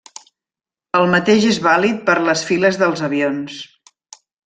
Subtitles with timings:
[0.99, 3.63] El mateix és vàlid per les files dels avions.